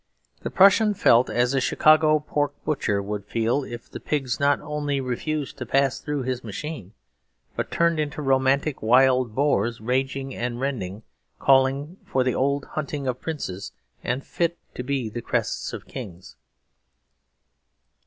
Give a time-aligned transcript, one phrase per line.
[0.41, 4.99] The Prussian felt as a Chicago pork butcher would feel if the pigs not only
[4.99, 6.93] refused to pass through his machine,
[7.55, 11.03] but turned into romantic wild boars, raging and rending,
[11.37, 16.35] calling for the old hunting of princes and fit to be the crests of kings.